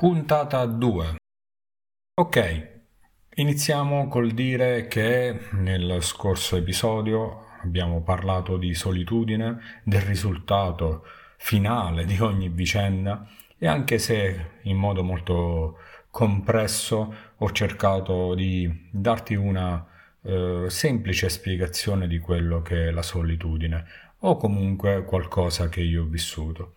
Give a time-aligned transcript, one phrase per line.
[0.00, 1.16] Puntata 2.
[2.22, 2.80] Ok,
[3.34, 11.04] iniziamo col dire che nel scorso episodio abbiamo parlato di solitudine, del risultato
[11.36, 13.28] finale di ogni vicenda
[13.58, 15.76] e anche se in modo molto
[16.10, 19.86] compresso ho cercato di darti una
[20.22, 23.84] eh, semplice spiegazione di quello che è la solitudine
[24.20, 26.76] o comunque qualcosa che io ho vissuto.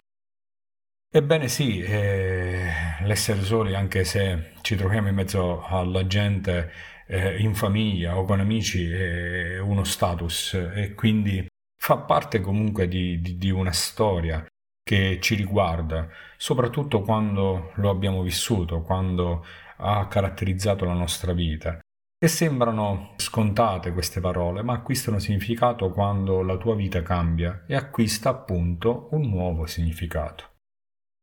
[1.15, 2.71] Ebbene sì, eh,
[3.01, 6.71] l'essere soli, anche se ci troviamo in mezzo alla gente,
[7.05, 11.45] eh, in famiglia o con amici, è uno status e quindi
[11.79, 14.43] fa parte comunque di, di, di una storia
[14.83, 19.45] che ci riguarda, soprattutto quando lo abbiamo vissuto, quando
[19.77, 21.77] ha caratterizzato la nostra vita.
[22.17, 28.29] E sembrano scontate queste parole, ma acquistano significato quando la tua vita cambia e acquista
[28.29, 30.52] appunto un nuovo significato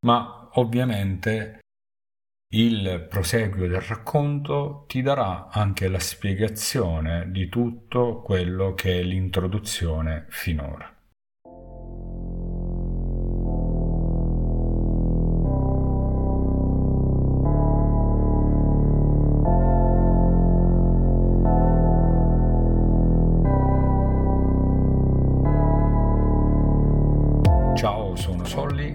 [0.05, 1.59] ma ovviamente
[2.53, 10.25] il proseguio del racconto ti darà anche la spiegazione di tutto quello che è l'introduzione
[10.29, 11.00] finora.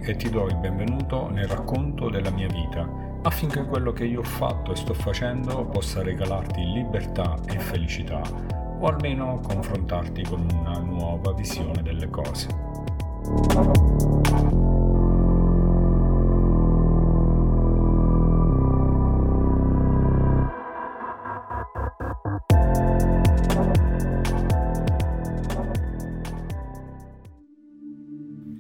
[0.07, 2.89] E ti do il benvenuto nel racconto della mia vita,
[3.23, 8.23] affinché quello che io ho fatto e sto facendo possa regalarti libertà e felicità,
[8.79, 12.47] o almeno confrontarti con una nuova visione delle cose.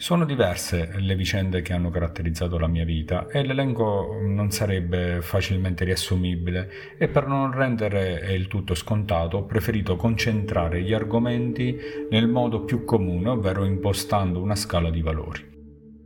[0.06, 5.84] Sono diverse le vicende che hanno caratterizzato la mia vita e l'elenco non sarebbe facilmente
[5.84, 11.76] riassumibile e per non rendere il tutto scontato ho preferito concentrare gli argomenti
[12.08, 15.44] nel modo più comune, ovvero impostando una scala di valori.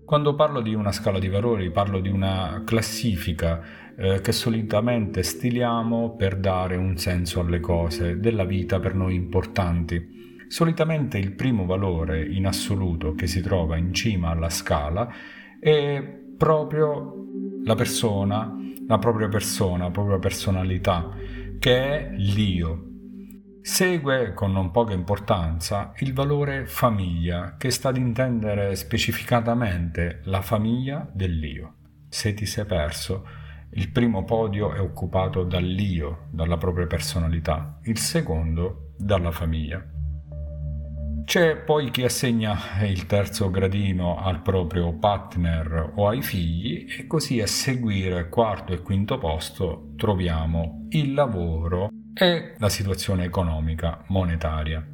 [0.03, 3.61] Quando parlo di una scala di valori parlo di una classifica
[3.99, 10.20] eh, che solitamente stiliamo per dare un senso alle cose della vita per noi importanti
[10.51, 15.09] Solitamente il primo valore in assoluto che si trova in cima alla scala
[15.61, 16.03] è
[16.37, 17.25] proprio
[17.63, 18.53] la persona,
[18.89, 21.09] la propria persona, la propria personalità,
[21.57, 22.89] che è l'io.
[23.63, 31.09] Segue con non poca importanza il valore famiglia, che sta ad intendere specificatamente la famiglia
[31.13, 31.75] dell'io.
[32.09, 33.25] Se ti sei perso,
[33.75, 39.99] il primo podio è occupato dall'io, dalla propria personalità, il secondo dalla famiglia.
[41.25, 47.41] C'è poi chi assegna il terzo gradino al proprio partner o ai figli e così
[47.41, 54.85] a seguire quarto e quinto posto troviamo il lavoro e la situazione economica monetaria.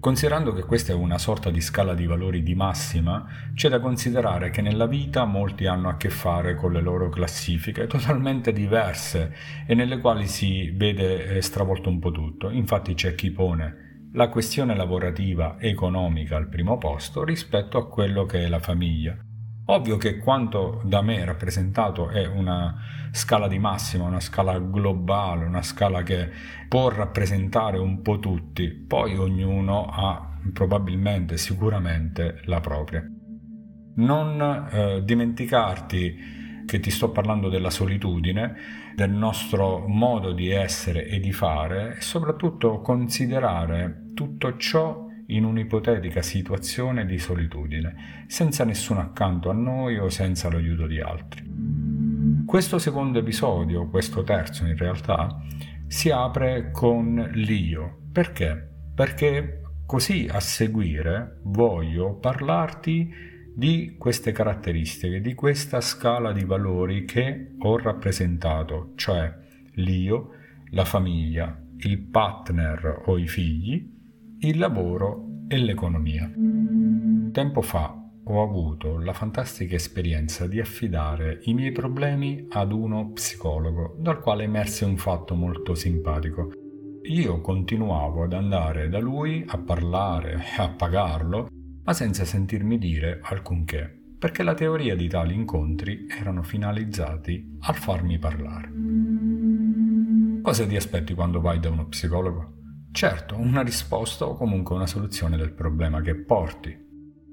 [0.00, 4.50] Considerando che questa è una sorta di scala di valori di massima, c'è da considerare
[4.50, 9.34] che nella vita molti hanno a che fare con le loro classifiche totalmente diverse
[9.66, 12.50] e nelle quali si vede eh, stravolto un po' tutto.
[12.50, 18.44] Infatti c'è chi pone la questione lavorativa economica al primo posto rispetto a quello che
[18.44, 19.16] è la famiglia.
[19.66, 22.74] Ovvio che quanto da me rappresentato è una
[23.12, 26.30] scala di massima, una scala globale, una scala che
[26.68, 33.06] può rappresentare un po' tutti, poi ognuno ha probabilmente, sicuramente la propria.
[33.96, 36.16] Non eh, dimenticarti
[36.68, 42.02] che ti sto parlando della solitudine, del nostro modo di essere e di fare e
[42.02, 50.10] soprattutto considerare tutto ciò in un'ipotetica situazione di solitudine, senza nessuno accanto a noi o
[50.10, 51.42] senza l'aiuto di altri.
[52.44, 55.40] Questo secondo episodio, questo terzo in realtà,
[55.86, 58.02] si apre con l'io.
[58.12, 58.68] Perché?
[58.94, 67.56] Perché così a seguire voglio parlarti di queste caratteristiche, di questa scala di valori che
[67.58, 69.36] ho rappresentato, cioè
[69.72, 70.30] l'io,
[70.70, 73.84] la famiglia, il partner o i figli,
[74.42, 76.30] il lavoro e l'economia.
[77.32, 83.96] Tempo fa ho avuto la fantastica esperienza di affidare i miei problemi ad uno psicologo,
[83.98, 86.52] dal quale emerse un fatto molto simpatico.
[87.08, 91.48] Io continuavo ad andare da lui a parlare, a pagarlo,
[91.88, 98.18] ma senza sentirmi dire alcunché, perché la teoria di tali incontri erano finalizzati al farmi
[98.18, 98.70] parlare.
[100.42, 102.56] Cosa ti aspetti quando vai da uno psicologo?
[102.92, 106.76] Certo, una risposta o comunque una soluzione del problema che porti.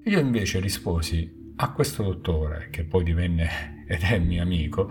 [0.06, 4.90] Io invece risposi a questo dottore, che poi divenne ed è mio amico,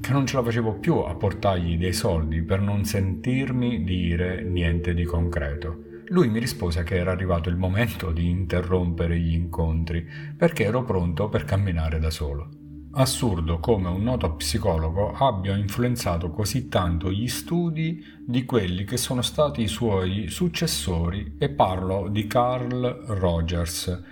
[0.00, 4.94] che non ce la facevo più a portargli dei soldi per non sentirmi dire niente
[4.94, 5.90] di concreto.
[6.12, 10.06] Lui mi rispose che era arrivato il momento di interrompere gli incontri
[10.36, 12.50] perché ero pronto per camminare da solo.
[12.92, 19.22] Assurdo come un noto psicologo abbia influenzato così tanto gli studi di quelli che sono
[19.22, 24.02] stati i suoi successori e parlo di Carl Rogers.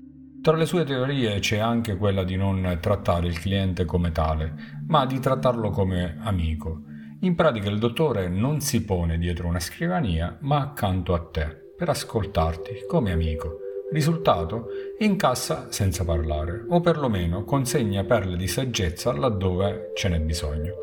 [0.41, 4.55] Tra le sue teorie c'è anche quella di non trattare il cliente come tale,
[4.87, 6.85] ma di trattarlo come amico.
[7.20, 11.88] In pratica il dottore non si pone dietro una scrivania, ma accanto a te, per
[11.88, 13.60] ascoltarti come amico.
[13.90, 14.66] Risultato?
[14.98, 20.74] Incassa senza parlare, o perlomeno consegna perle di saggezza laddove ce n'è bisogno.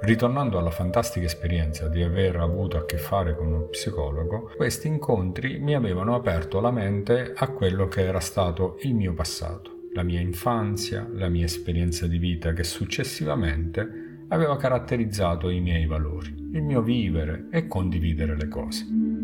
[0.00, 5.58] Ritornando alla fantastica esperienza di aver avuto a che fare con uno psicologo, questi incontri
[5.58, 10.20] mi avevano aperto la mente a quello che era stato il mio passato, la mia
[10.20, 16.80] infanzia, la mia esperienza di vita che successivamente aveva caratterizzato i miei valori, il mio
[16.80, 19.20] vivere e condividere le cose.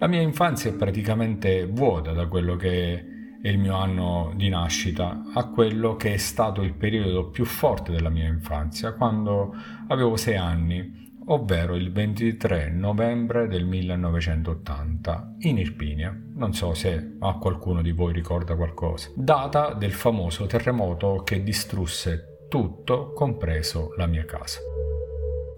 [0.00, 3.04] La mia infanzia è praticamente vuota da quello che
[3.42, 7.92] è il mio anno di nascita a quello che è stato il periodo più forte
[7.92, 9.54] della mia infanzia, quando
[9.88, 16.18] avevo sei anni, ovvero il 23 novembre del 1980, in Irpinia.
[16.34, 19.10] Non so se a qualcuno di voi ricorda qualcosa.
[19.14, 24.60] Data del famoso terremoto che distrusse tutto, compreso la mia casa.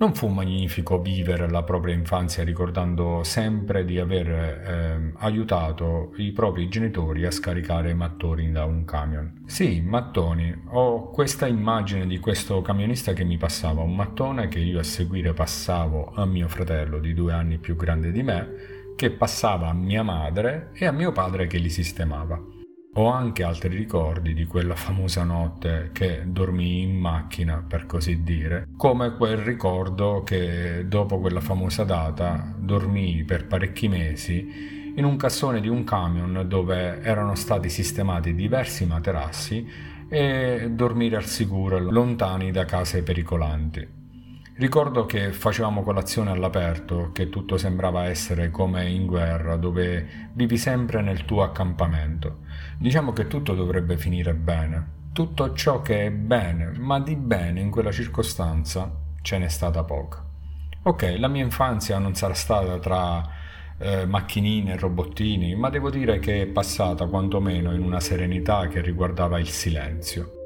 [0.02, 6.68] Non fu magnifico vivere la propria infanzia ricordando sempre di aver eh, aiutato i propri
[6.68, 9.44] genitori a scaricare mattoni da un camion.
[9.46, 10.52] Sì, mattoni.
[10.70, 15.34] Ho questa immagine di questo camionista che mi passava un mattone che io a seguire
[15.34, 18.48] passavo a mio fratello di due anni più grande di me,
[18.96, 22.61] che passava a mia madre e a mio padre che li sistemava.
[22.96, 28.66] Ho anche altri ricordi di quella famosa notte che dormii in macchina, per così dire,
[28.76, 35.62] come quel ricordo che dopo quella famosa data dormii per parecchi mesi in un cassone
[35.62, 39.66] di un camion dove erano stati sistemati diversi materassi
[40.10, 44.01] e dormire al sicuro lontani da case pericolanti.
[44.54, 51.00] Ricordo che facevamo colazione all'aperto, che tutto sembrava essere come in guerra, dove vivi sempre
[51.00, 52.40] nel tuo accampamento.
[52.76, 55.00] Diciamo che tutto dovrebbe finire bene.
[55.14, 60.22] Tutto ciò che è bene, ma di bene in quella circostanza ce n'è stata poca.
[60.82, 63.26] Ok, la mia infanzia non sarà stata tra
[63.78, 68.82] eh, macchinine e robottini, ma devo dire che è passata quantomeno in una serenità che
[68.82, 70.41] riguardava il silenzio.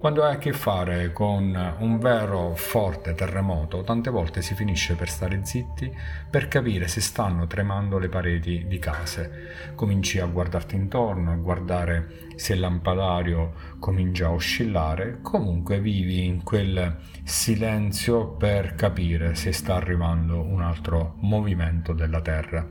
[0.00, 5.10] Quando hai a che fare con un vero forte terremoto, tante volte si finisce per
[5.10, 5.92] stare zitti
[6.30, 9.72] per capire se stanno tremando le pareti di case.
[9.74, 16.44] Cominci a guardarti intorno, a guardare se il lampadario comincia a oscillare, comunque vivi in
[16.44, 22.66] quel silenzio per capire se sta arrivando un altro movimento della terra.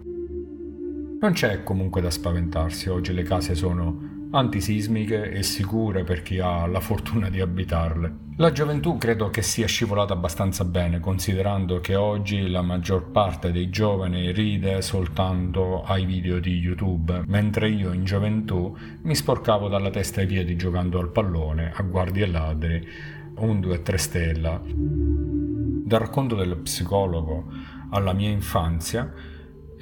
[1.21, 6.65] Non c'è comunque da spaventarsi, oggi le case sono antisismiche e sicure per chi ha
[6.67, 8.27] la fortuna di abitarle.
[8.37, 13.69] La gioventù credo che sia scivolata abbastanza bene, considerando che oggi la maggior parte dei
[13.69, 20.21] giovani ride soltanto ai video di YouTube, mentre io in gioventù mi sporcavo dalla testa
[20.21, 22.87] ai piedi giocando al pallone, a guardie e ladri,
[23.35, 24.61] un 2 3 stella.
[24.63, 27.51] Dal racconto dello psicologo
[27.89, 29.11] alla mia infanzia,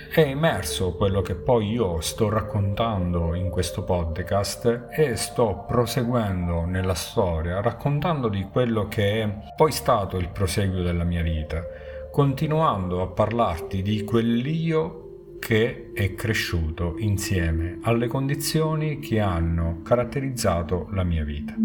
[0.10, 6.94] è emerso quello che poi io sto raccontando in questo podcast e sto proseguendo nella
[6.94, 11.64] storia raccontando di quello che è poi stato il proseguio della mia vita,
[12.12, 21.04] continuando a parlarti di quell'io che è cresciuto insieme alle condizioni che hanno caratterizzato la
[21.04, 21.56] mia vita.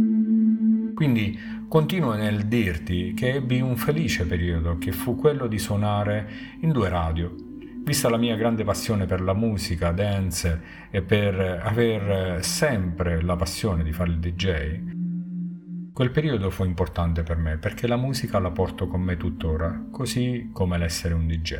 [0.95, 6.29] Quindi continuo nel dirti che ebbi un felice periodo che fu quello di suonare
[6.61, 7.51] in due radio
[7.85, 13.83] Vista la mia grande passione per la musica, dance e per aver sempre la passione
[13.83, 14.81] di fare il DJ,
[15.93, 20.49] quel periodo fu importante per me perché la musica la porto con me tuttora, così
[20.53, 21.57] come l'essere un DJ.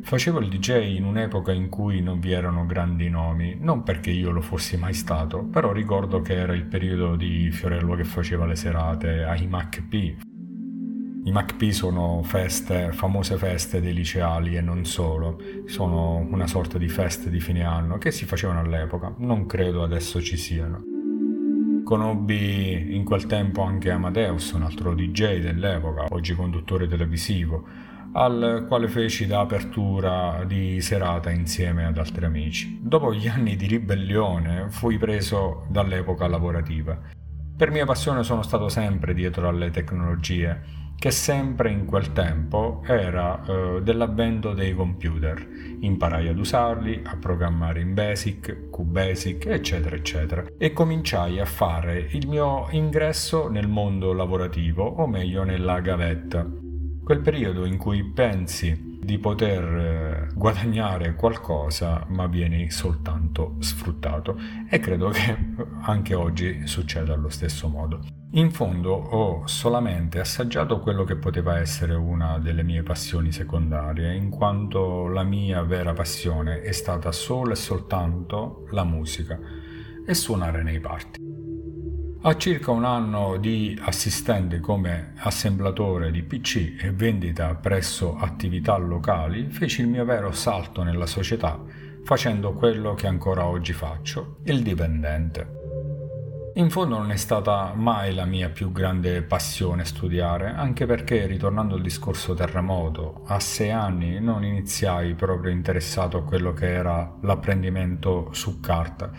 [0.00, 4.30] Facevo il DJ in un'epoca in cui non vi erano grandi nomi, non perché io
[4.30, 8.56] lo fossi mai stato, però ricordo che era il periodo di Fiorello che faceva le
[8.56, 10.33] serate ai MacP,
[11.26, 16.88] i MacP sono feste, famose feste dei liceali e non solo, sono una sorta di
[16.88, 20.82] feste di fine anno che si facevano all'epoca, non credo adesso ci siano.
[21.82, 27.66] Conobbi in quel tempo anche Amadeus, un altro DJ dell'epoca, oggi conduttore televisivo,
[28.12, 32.78] al quale feci da apertura di serata insieme ad altri amici.
[32.82, 37.22] Dopo gli anni di ribellione fui preso dall'epoca lavorativa
[37.56, 40.60] Per mia passione sono stato sempre dietro alle tecnologie,
[40.98, 45.46] che sempre in quel tempo era eh, dell'avvento dei computer.
[45.78, 52.26] Imparai ad usarli, a programmare in Basic, QBasic, eccetera, eccetera, e cominciai a fare il
[52.26, 56.44] mio ingresso nel mondo lavorativo, o meglio nella gavetta.
[57.04, 64.78] Quel periodo in cui pensi di poter eh, guadagnare qualcosa ma vieni soltanto sfruttato e
[64.78, 65.36] credo che
[65.82, 68.00] anche oggi succeda allo stesso modo.
[68.32, 74.28] In fondo ho solamente assaggiato quello che poteva essere una delle mie passioni secondarie, in
[74.28, 79.38] quanto la mia vera passione è stata solo e soltanto la musica
[80.04, 81.23] e suonare nei party.
[82.26, 89.50] Ha circa un anno di assistente come assemblatore di PC e vendita presso attività locali,
[89.50, 91.60] feci il mio vero salto nella società
[92.04, 95.62] facendo quello che ancora oggi faccio, il dipendente.
[96.54, 101.74] In fondo non è stata mai la mia più grande passione studiare, anche perché, ritornando
[101.74, 108.28] al discorso terremoto, a sei anni non iniziai proprio interessato a quello che era l'apprendimento
[108.32, 109.10] su carta,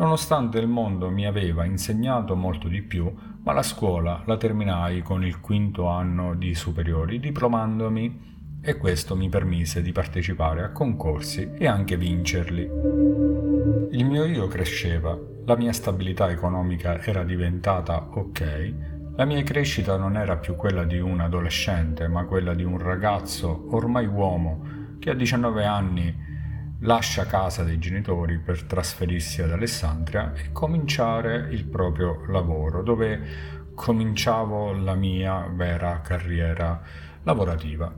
[0.00, 5.22] nonostante il mondo mi aveva insegnato molto di più, ma la scuola la terminai con
[5.24, 8.28] il quinto anno di superiori, diplomandomi
[8.62, 12.62] e questo mi permise di partecipare a concorsi e anche vincerli.
[13.90, 18.74] Il mio io cresceva, la mia stabilità economica era diventata ok,
[19.16, 23.66] la mia crescita non era più quella di un adolescente, ma quella di un ragazzo
[23.72, 26.28] ormai uomo che a 19 anni
[26.80, 34.72] lascia casa dei genitori per trasferirsi ad Alessandria e cominciare il proprio lavoro, dove cominciavo
[34.72, 36.80] la mia vera carriera
[37.22, 37.92] lavorativa.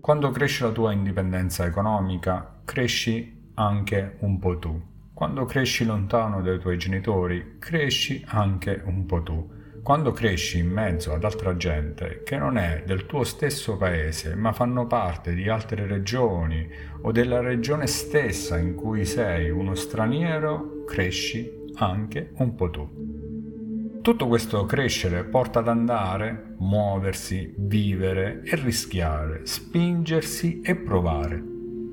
[0.00, 4.90] Quando cresce la tua indipendenza economica, cresci anche un po' tu.
[5.14, 9.60] Quando cresci lontano dai tuoi genitori, cresci anche un po' tu.
[9.82, 14.52] Quando cresci in mezzo ad altra gente che non è del tuo stesso paese, ma
[14.52, 16.68] fanno parte di altre regioni
[17.00, 24.00] o della regione stessa in cui sei uno straniero, cresci anche un po' tu.
[24.02, 31.42] Tutto questo crescere porta ad andare, muoversi, vivere e rischiare, spingersi e provare.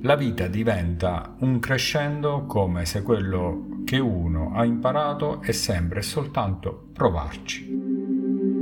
[0.03, 6.03] La vita diventa un crescendo come se quello che uno ha imparato è sempre e
[6.03, 7.67] soltanto provarci.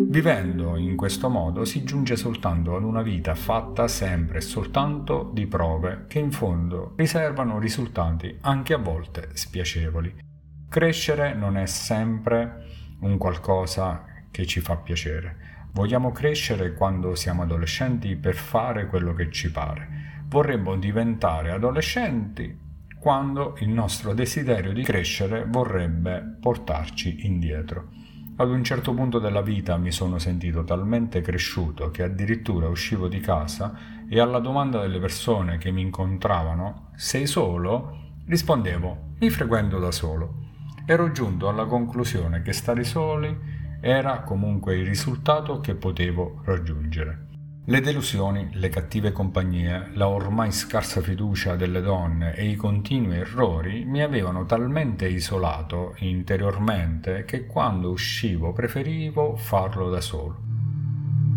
[0.08, 5.46] Vivendo in questo modo si giunge soltanto ad una vita fatta sempre e soltanto di
[5.46, 10.16] prove che in fondo riservano risultati anche a volte spiacevoli.
[10.70, 12.64] Crescere non è sempre
[13.02, 15.66] un qualcosa che ci fa piacere.
[15.74, 22.66] Vogliamo crescere quando siamo adolescenti per fare quello che ci pare vorremmo diventare adolescenti
[23.00, 27.90] quando il nostro desiderio di crescere vorrebbe portarci indietro.
[28.38, 33.20] Ad un certo punto della vita mi sono sentito talmente cresciuto che addirittura uscivo di
[33.20, 33.74] casa
[34.08, 38.06] e alla domanda delle persone che mi incontravano sei solo?
[38.26, 40.46] rispondevo mi frequento da solo.
[40.86, 43.36] Ero giunto alla conclusione che stare soli
[43.82, 47.27] era comunque il risultato che potevo raggiungere.
[47.70, 53.84] Le delusioni, le cattive compagnie, la ormai scarsa fiducia delle donne e i continui errori
[53.84, 60.40] mi avevano talmente isolato interiormente che quando uscivo preferivo farlo da solo.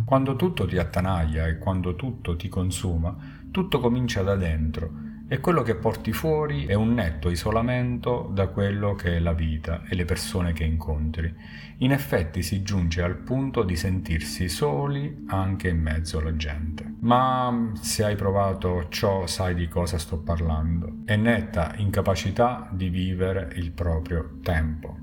[0.04, 3.16] Quando tutto ti attanaglia e quando tutto ti consuma,
[3.50, 8.96] tutto comincia da dentro e quello che porti fuori è un netto isolamento da quello
[8.96, 11.32] che è la vita e le persone che incontri.
[11.78, 16.94] In effetti si giunge al punto di sentirsi soli anche in mezzo alla gente.
[17.02, 21.02] Ma se hai provato ciò sai di cosa sto parlando.
[21.04, 24.99] È netta incapacità di vivere il proprio tempo.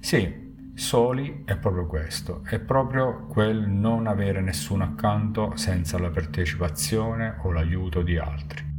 [0.00, 7.36] Sì, Soli è proprio questo, è proprio quel non avere nessuno accanto senza la partecipazione
[7.42, 8.69] o l'aiuto di altri.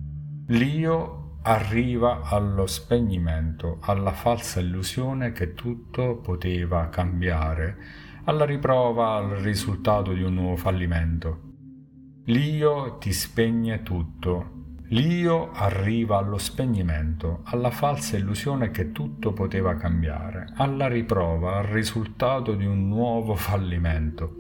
[0.52, 7.78] L'io arriva allo spegnimento, alla falsa illusione che tutto poteva cambiare,
[8.26, 11.40] alla riprova al risultato di un nuovo fallimento.
[12.26, 14.80] L'io ti spegne tutto.
[14.90, 22.56] L'io arriva allo spegnimento, alla falsa illusione che tutto poteva cambiare, alla riprova, al risultato
[22.56, 24.36] di un nuovo fallimento.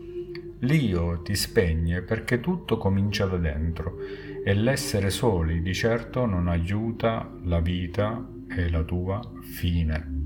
[0.63, 3.95] L'io ti spegne perché tutto comincia da dentro
[4.43, 10.19] e l'essere soli di certo non aiuta la vita e la tua fine.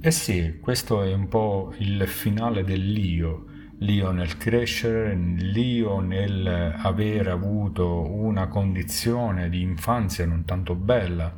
[0.00, 3.46] Eh sì, questo è un po' il finale dell'io,
[3.78, 11.34] l'io nel crescere, l'io nel aver avuto una condizione di infanzia non tanto bella,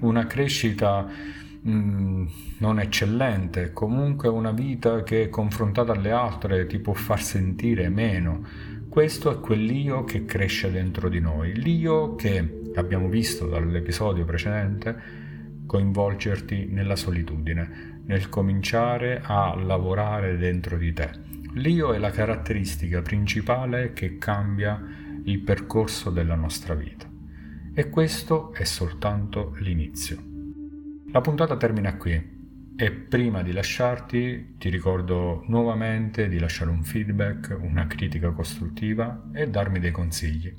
[0.00, 1.06] una crescita
[1.66, 2.26] mm,
[2.58, 8.46] non eccellente, comunque una vita che confrontata alle altre ti può far sentire meno.
[8.88, 15.26] Questo è quell'io che cresce dentro di noi, l'io che abbiamo visto dall'episodio precedente
[15.66, 21.10] coinvolgerti nella solitudine, nel cominciare a lavorare dentro di te.
[21.54, 24.82] L'io è la caratteristica principale che cambia
[25.24, 27.06] il percorso della nostra vita.
[27.74, 30.16] E questo è soltanto l'inizio.
[31.12, 32.37] La puntata termina qui
[32.80, 39.48] e prima di lasciarti ti ricordo nuovamente di lasciare un feedback, una critica costruttiva e
[39.48, 40.54] darmi dei consigli.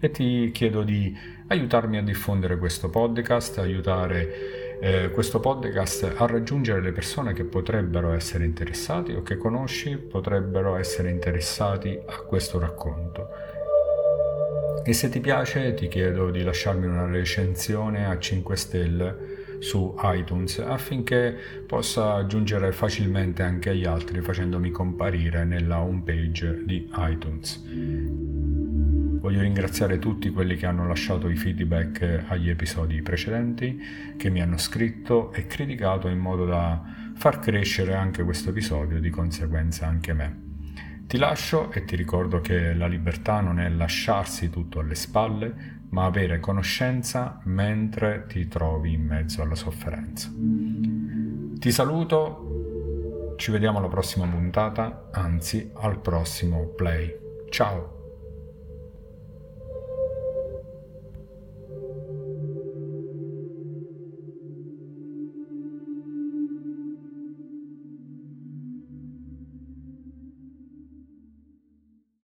[0.00, 1.14] E ti chiedo di
[1.48, 8.12] aiutarmi a diffondere questo podcast, aiutare eh, questo podcast a raggiungere le persone che potrebbero
[8.14, 13.28] essere interessati o che conosci potrebbero essere interessati a questo racconto.
[14.82, 20.58] E se ti piace ti chiedo di lasciarmi una recensione a 5 stelle su iTunes
[20.58, 21.36] affinché
[21.66, 27.64] possa giungere facilmente anche agli altri facendomi comparire nella homepage di iTunes.
[29.20, 33.80] Voglio ringraziare tutti quelli che hanno lasciato i feedback agli episodi precedenti,
[34.16, 36.82] che mi hanno scritto e criticato in modo da
[37.14, 40.46] far crescere anche questo episodio, di conseguenza anche me.
[41.08, 46.04] Ti lascio e ti ricordo che la libertà non è lasciarsi tutto alle spalle, ma
[46.04, 50.30] avere conoscenza mentre ti trovi in mezzo alla sofferenza.
[51.58, 57.14] Ti saluto, ci vediamo alla prossima puntata, anzi al prossimo play.
[57.50, 57.97] Ciao!